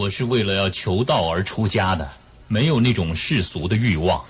[0.00, 2.08] 我是为了要求道而出家的，
[2.46, 4.24] 没有那种世俗的欲望。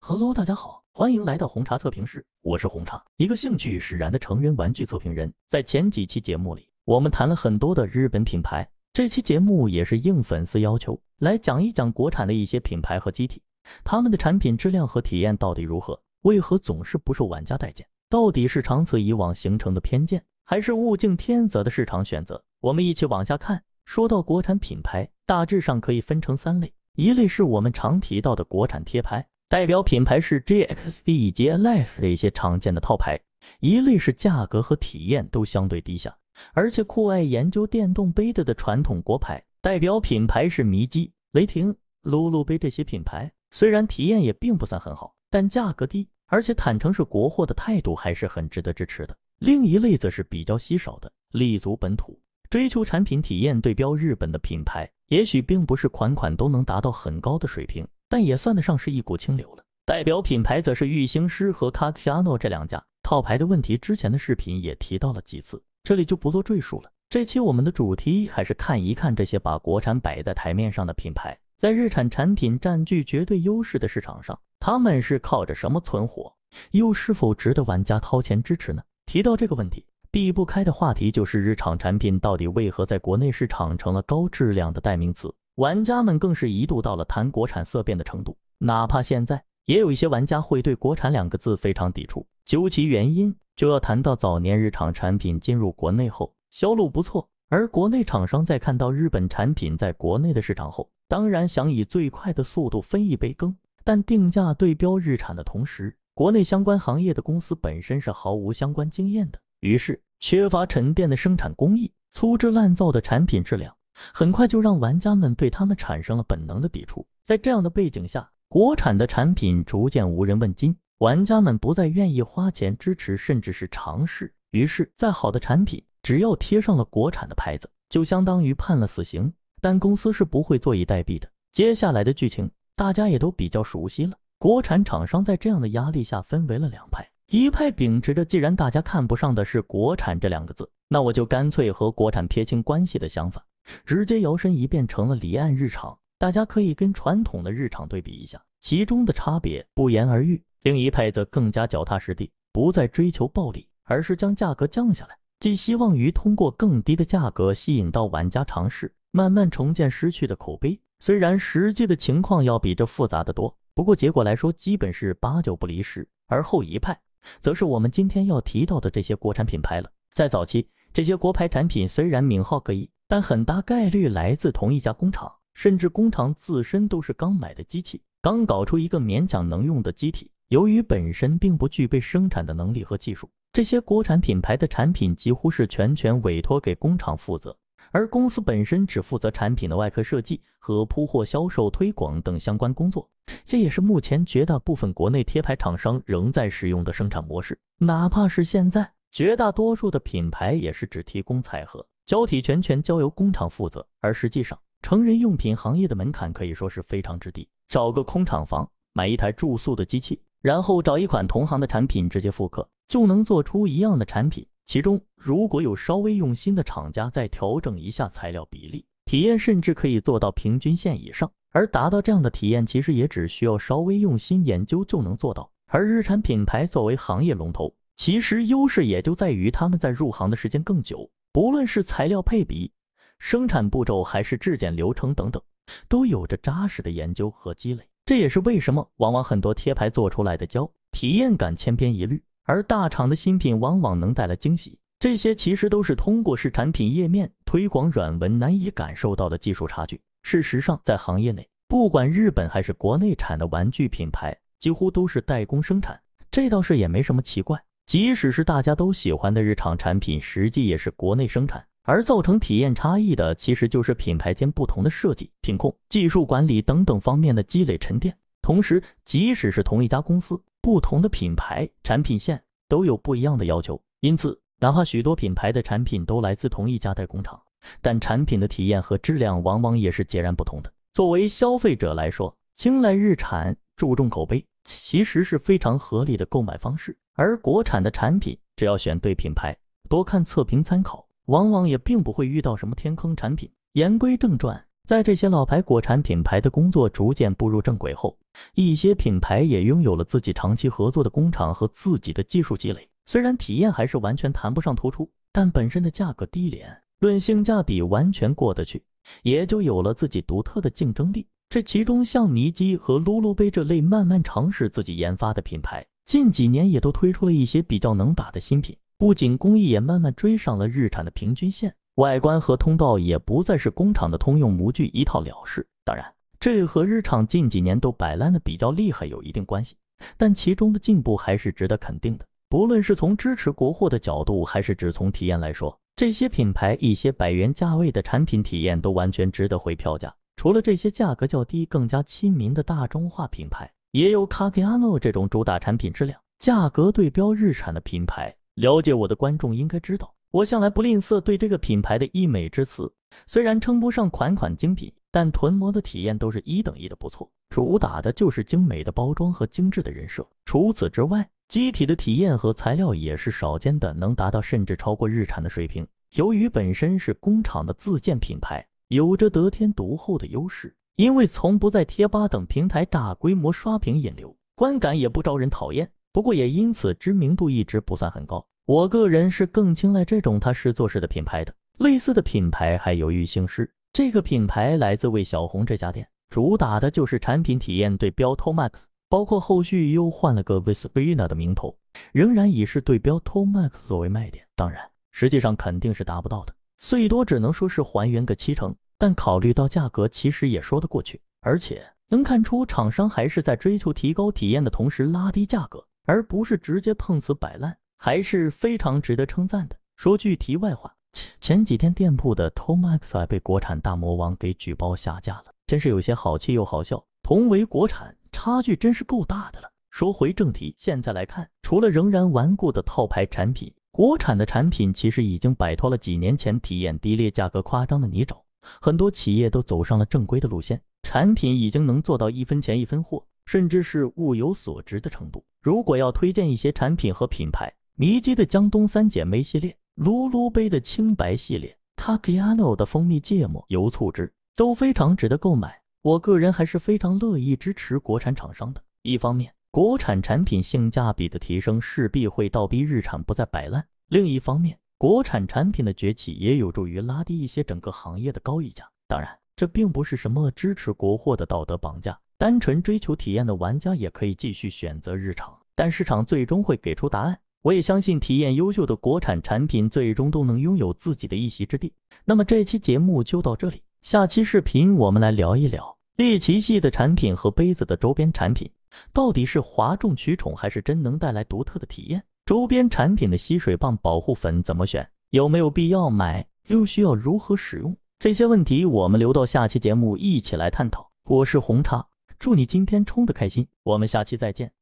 [0.00, 5.32] Hello，大家好，欢迎来到红茶测评室，我是红茶，一个兴趣使然的成人玩具测评人。
[5.46, 13.40] 在前几期节目里，我们谈了很多的日本品牌，这期节目也是应粉丝要求来讲一讲国产的一些品牌和机体，
[13.84, 15.96] 他们的产品质量和体验到底如何？
[16.22, 17.86] 为何总是不受玩家待见？
[18.10, 22.42] 到底是长此以往形成的偏见，还是物竞天择的市场选择？
[22.58, 23.62] 我们一起往下看。
[23.86, 33.16] 说到国产品牌，大致上可以分成三类，一类是我们常提到的国产贴牌，代表品牌是 JXD 以及 Life 这些常见的套牌；
[33.60, 36.14] 一类是价格和体验都相对低下，
[36.52, 43.32] 而且酷爱研究电动杯的的传统国牌，代表品牌是迷机、雷霆、露露杯这些品牌。
[43.52, 49.16] 虽然体验也并不算很好，但价格低，而且坦诚是国货的态度还是很值得支持的。
[49.38, 52.20] 另一类则是比较稀少的，立足本土。
[52.48, 59.64] 追求产品体验对标日本的品牌，也许并不是款款都能达到很高的水平，但也算得上是一股清流了。
[59.84, 66.90] 代表品牌则是玉兴师和 Kakiano 这两家套牌的问题，之前的视频也提到了几次，这里就不做赘述了。
[67.08, 76.32] 这期我们的主题还是看一看这些把国产摆在台面上的品牌，在日产产品占据绝对优势的市场上，他们是靠着什么存活，
[76.72, 78.82] 又是否值得玩家掏钱支持呢？
[79.04, 79.84] 提到这个问题。
[80.16, 85.30] 避不开的话题就是日常产品到底为何在国内市场成了高质量的代名词？
[85.56, 88.34] 玩家们更是一度到了谈国产色变的程度。
[88.56, 92.26] 哪怕现在，也有一些玩家会对“国产”两个字非常抵触。
[92.46, 103.54] 究其原因，就要谈到早年日常产品进入国内后销路不错，而国内厂商在看到日本产品在国内的市场后，当然想以最快的速度分一杯羹。
[103.84, 110.00] 但定价对标日产的同时，国内相关行业的公司本身是毫无相关经验的，于是。
[110.18, 113.74] 缺乏沉淀的生产工艺，粗制滥造的产品质量，
[114.14, 117.06] 很快就让玩家们对他们产生了本能的抵触。
[117.22, 124.32] 在这样的背景下，国产的产品逐渐无人问津，玩家们不再愿意花钱支持，甚至是尝试。
[124.52, 129.32] 于是，再好的产品，只要贴上了国产的牌子，就相当于判了死刑。
[129.60, 131.28] 但公司是不会坐以待毙的。
[131.52, 134.16] 接下来的剧情，大家也都比较熟悉了。
[134.38, 137.06] 国产厂商在这样的压力下，分为了两派。
[137.28, 143.44] 一派秉持着，既然大家看不上的是“国产”这两个字，那我就干脆和国产撇清关系的想法，
[143.84, 145.98] 直接摇身一变成了离岸日常。
[146.18, 150.40] 大家可以跟传统的日常对比一下，其中的差别不言而喻。
[150.62, 160.80] 另一派则更加脚踏实地，不再追求暴利，而是将价格降下来，寄希望于通过更低的价格吸引到玩家尝试，慢慢重建失去的口碑。
[161.00, 166.08] 虽然实际的情况要比这复杂的多，不过结果来说，基本是八九不离十。
[166.28, 166.96] 而后一派。
[167.40, 169.90] 则是我们今天要提到的这些国产品牌了。
[170.10, 180.30] 在早期，这些国牌产品虽然名号各异，但很大概率来自同一家工厂，甚至工厂自身都是刚买的机器，刚搞出一个勉强能用的机体。
[180.48, 187.56] 由于本身并不具备生产的能力和技术，这些国产品牌的产品几乎是全权委托给工厂负责。
[187.96, 193.08] 而公司本身只负责产品的外壳设计和铺货、销售、推广等相关工作，
[193.46, 197.58] 这也是目前绝大部分国内贴牌厂商仍在使用的生产模式。
[197.78, 203.86] 哪怕是现在，绝大多数的品牌也是只提供彩盒，胶体全权交由工厂负责。
[204.02, 214.46] 而实际上，成人用品行业的门槛可以说是非常之低，找个空厂房，买一台注塑的机器，然后找一款同行的产品直接复刻，就能做出一样的产品。
[214.66, 221.30] 其中如果有稍微用心的厂家再调整一下材料比例，体验甚至可以做到平均线以上。
[221.50, 225.48] 而达到这样的体验，其实也只需要稍微用心研究就能做到。
[225.68, 232.72] 而日产品牌作为行业龙头，其实优势也就在于他们在入行的时间更久，不论是材料配比、
[233.20, 235.40] 生产步骤还是质检流程等等，
[235.88, 237.88] 都有着扎实的研究和积累。
[238.04, 242.20] 这也是为什么往往很多贴牌做出来的胶体验感千篇一律。
[242.46, 250.00] 而大厂的新品往往能带来惊喜，这些其实都是通过是产品页面推广软文难以感受到的技术差距。
[250.22, 256.00] 事实上，在行业内，不管日本还是国内产的玩具品牌，几乎都是代工生产，
[256.30, 257.60] 这倒是也没什么奇怪。
[257.84, 268.16] 即使是大家都喜欢的日常产品，实际也是国内生产，而造成体验差异的，其实就是品牌间不同的设计、品控、技术管理等等方面的积累沉淀。
[268.40, 273.80] 同时，即使是同一家公司，不同的品牌产品线都有不一样的要求。
[274.00, 277.40] 因此，哪怕许多品牌的产品都来自同一家代工厂，
[277.80, 280.72] 但产品的体验和质量往往也是截然不同的。
[280.92, 286.98] 作为消费者来说，青睐日产、注重口碑，其实是非常合理的购买方式。
[287.14, 289.56] 而国产的产品，只要选对品牌，
[289.88, 293.48] 多看测评参考，往往也并不会遇到什么天坑产品。
[293.74, 298.16] 言归正传，在这些老牌国产品牌的工作逐渐步入正轨后，
[298.54, 302.88] 一些品牌也拥有了自己长期合作的工厂和自己的技术积累。
[303.04, 308.80] 虽然体验还是完全谈不上突出，但本身的价格低廉，论性价比完全过得去，
[309.24, 311.26] 也就有了自己独特的竞争力。
[311.48, 318.76] 这其中，像尼基和噜噜杯这类慢慢尝试自己研发的品牌，近几年也都推出了一些比较能打的新品。
[318.96, 325.66] 不仅工艺也慢慢追上了日产的平均线，外观和通道也不再是工厂的通用模具一套了事。
[325.82, 326.04] 当然，
[326.38, 329.76] 这和日厂近几年都摆烂的比较厉害有一定关系，
[330.18, 332.26] 但其中的进步还是值得肯定的。
[332.50, 340.14] 不论是从支持国货的角度，还是只从体验来说，这些品牌一些百元价位的产品体验都完全值得回票价。
[340.36, 348.36] 除了这些价格较低、更加亲民的大众化品牌，也有卡皮亚诺这种主打产品质量、价格对标日产的品牌。
[348.56, 352.92] 了解我的观众应该知道，我向来不吝啬对这个品牌的溢美之词。
[353.26, 357.30] 虽然称不上款款精品，但囤模的体验都是一等一的不错。
[357.48, 360.28] 主打的就是精美的包装和精致的人设。
[360.44, 365.88] 除此之外，机体的体验和材料也是少见的，能达到甚至超过日产的水平。
[366.16, 368.62] 由于本身是工厂的自建品牌。
[368.88, 375.90] 有着得天独厚的优势，因为从不在贴吧等平台大规模刷屏引流，观感也不招人讨厌。
[376.12, 378.46] 不过也因此知名度一直不算很高。
[378.66, 381.54] 我个人是更青睐这种踏实做事的品牌的。
[381.78, 388.72] 类似的品牌还有玉兴师，这个品牌来自魏小红这家店，主打的就是产品体验对标 Tomax，
[389.08, 391.78] 包括后续又换了个 Vesprina 的名头，
[392.12, 394.44] 仍然以是对标 Tomax 作为卖点。
[394.56, 394.82] 当然，
[395.12, 396.52] 实际上肯定是达不到的。
[396.80, 401.20] 最多只能说是还原个七成，但考虑到价格，其实也说得过去。
[401.40, 409.76] 而且能看出厂商还是在追求提高体验的同时拉低价格，而不是直接碰瓷摆烂，还是非常值得称赞的。
[409.96, 410.94] 说句题外话，
[411.40, 417.04] 前几天店铺的 Tomax 被国产大魔王给举报下架了，真是有些好气又好笑。
[417.22, 419.72] 同为国产，差距真是够大的了。
[419.90, 423.72] 说回正题，现在来看，除了仍然顽固的套牌产品。
[423.90, 428.42] 国产的产品其实已经摆脱了几年前体验低劣、价格夸张的泥沼，
[428.78, 435.42] 很多企业都走上了正规的路线，产品已经能做到一分钱一分货，甚至是物有所值的程度。
[435.62, 445.80] 如果要推荐一些产品和品牌，迷姬的江东三姐妹系列、噜噜杯的清白系列、卡基亚诺的蜂蜜芥末油醋汁都非常值得购买。
[446.02, 449.50] 我个人还是非常乐意支持国产厂商的，一方面。
[449.70, 453.82] 国产产品性价比的提升势必会倒逼日产不再摆烂。
[454.08, 458.86] 另一方面，国产产品的崛起也有助于拉低一些整个行业的高溢价。
[459.08, 459.26] 当然，
[459.56, 462.18] 这并不是什么支持国货的道德绑架。
[462.36, 467.38] 单纯追求体验的玩家也可以继续选择日厂，但市场最终会给出答案。
[467.66, 471.92] 我也相信，体验优秀的国产产品最终都能拥有自己的一席之地。
[472.24, 478.70] 那么这期节目就到这里，下期视频我们来聊一聊猎奇系的产品和杯子的周边产品。
[479.12, 482.22] 到底是哗众取宠，还是真能带来独特的体验？
[482.44, 485.04] 周边产品的吸水棒、保护粉怎么选？
[485.30, 486.46] 有没有必要买？
[486.68, 487.96] 又需要如何使用？
[488.20, 491.10] 这些问题我们留到下期节目一起来探讨。
[491.24, 492.06] 我是红茶，
[492.38, 494.75] 祝你今天冲的开心，我们下期再见。